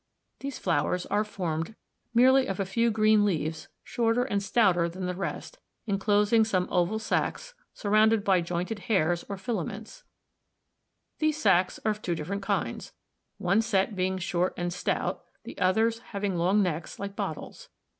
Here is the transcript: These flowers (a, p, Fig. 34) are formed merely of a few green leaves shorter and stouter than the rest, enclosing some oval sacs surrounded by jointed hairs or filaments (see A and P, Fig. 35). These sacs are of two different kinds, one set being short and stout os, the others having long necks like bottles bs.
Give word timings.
These 0.39 0.57
flowers 0.57 1.05
(a, 1.05 1.09
p, 1.09 1.09
Fig. 1.09 1.17
34) 1.17 1.19
are 1.19 1.23
formed 1.23 1.75
merely 2.11 2.47
of 2.47 2.59
a 2.59 2.65
few 2.65 2.89
green 2.89 3.23
leaves 3.23 3.67
shorter 3.83 4.23
and 4.23 4.41
stouter 4.41 4.89
than 4.89 5.05
the 5.05 5.13
rest, 5.13 5.59
enclosing 5.85 6.43
some 6.43 6.67
oval 6.71 6.97
sacs 6.97 7.53
surrounded 7.75 8.23
by 8.23 8.41
jointed 8.41 8.79
hairs 8.89 9.23
or 9.29 9.37
filaments 9.37 10.03
(see 11.19 11.27
A 11.27 11.27
and 11.27 11.31
P, 11.33 11.33
Fig. 11.33 11.35
35). 11.35 11.35
These 11.35 11.37
sacs 11.43 11.79
are 11.85 11.91
of 11.91 12.01
two 12.01 12.15
different 12.15 12.41
kinds, 12.41 12.93
one 13.37 13.61
set 13.61 13.95
being 13.95 14.17
short 14.17 14.55
and 14.57 14.73
stout 14.73 15.17
os, 15.17 15.21
the 15.43 15.59
others 15.59 15.99
having 15.99 16.35
long 16.35 16.63
necks 16.63 16.97
like 16.97 17.15
bottles 17.15 17.67
bs. 17.67 17.75